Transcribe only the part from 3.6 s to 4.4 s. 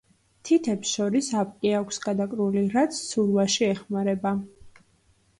ეხმარება.